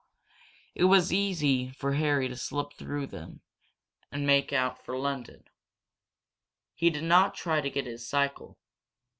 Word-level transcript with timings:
It 0.73 0.85
was 0.85 1.09
quite 1.09 1.15
easy 1.17 1.69
for 1.77 1.93
Harry 1.93 2.27
to 2.27 2.35
slip 2.35 2.73
through 2.73 3.05
them 3.05 3.41
and 4.11 4.25
make 4.25 4.49
for 4.49 4.97
London. 4.97 5.43
He 6.73 6.89
did 6.89 7.03
not 7.03 7.35
try 7.35 7.61
to 7.61 7.69
get 7.69 7.85
his 7.85 8.09
cycle. 8.09 8.57